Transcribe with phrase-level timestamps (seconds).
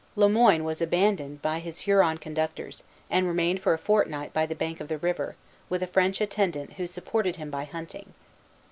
[0.15, 4.55] Le Moyne was abandoned by his Huron conductors, and remained for a fortnight by the
[4.55, 5.35] bank of the river,
[5.69, 8.11] with a French attendant who supported him by hunting.